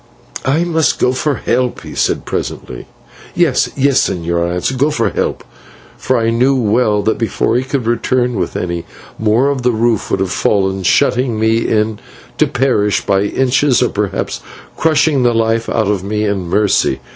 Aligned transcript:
"I 0.47 0.63
must 0.63 0.97
go 0.97 1.13
for 1.13 1.35
help," 1.35 1.81
he 1.81 1.93
said, 1.93 2.25
presently. 2.25 2.87
"Yes, 3.35 3.69
yes, 3.77 4.09
señor," 4.09 4.49
I 4.49 4.55
answered, 4.55 4.79
"go 4.79 4.89
for 4.89 5.11
help;" 5.11 5.43
for 5.95 6.17
I 6.17 6.31
knew 6.31 6.55
well 6.55 7.03
that 7.03 7.19
before 7.19 7.55
he 7.55 7.63
could 7.63 7.85
return 7.85 8.33
with 8.33 8.55
any, 8.55 8.83
more 9.19 9.49
of 9.49 9.61
the 9.61 9.71
roof 9.71 10.09
would 10.09 10.19
have 10.19 10.31
fallen, 10.31 10.81
shutting 10.81 11.39
me 11.39 11.67
in 11.67 11.99
to 12.39 12.47
perish 12.47 13.05
by 13.05 13.21
inches, 13.25 13.83
or 13.83 13.89
perhaps 13.89 14.41
crushing 14.75 15.21
the 15.21 15.35
life 15.35 15.69
out 15.69 15.85
of 15.87 16.03
me 16.03 16.23
in 16.25 16.49
mercy. 16.49 16.99